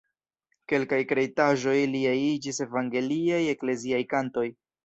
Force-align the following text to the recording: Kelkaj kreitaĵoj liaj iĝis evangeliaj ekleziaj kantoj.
Kelkaj 0.71 0.99
kreitaĵoj 1.11 1.75
liaj 1.93 2.15
iĝis 2.31 2.63
evangeliaj 2.67 3.41
ekleziaj 3.55 4.05
kantoj. 4.17 4.49